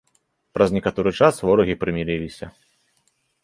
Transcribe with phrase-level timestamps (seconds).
[0.57, 2.45] Праз некаторы час ворагі прымірыліся.